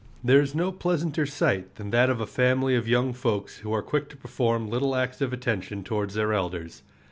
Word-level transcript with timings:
There 0.23 0.41
is 0.41 0.55
no 0.55 0.71
pleasanter 0.71 1.27
sight 1.27 1.75
than 1.75 1.91
that 1.91 2.09
of 2.09 2.19
a 2.19 2.25
family 2.25 2.73
of 2.73 2.87
young 2.87 3.13
folks 3.13 3.57
who 3.59 3.71
are 3.71 3.83
quick 3.83 4.09
to 4.09 4.17
perform 4.17 4.67
little 4.67 4.95
acts 4.95 5.21
of 5.21 5.31
attention 5.31 5.83
towards 5.83 6.15
their 6.15 6.33
elders. 6.33 6.81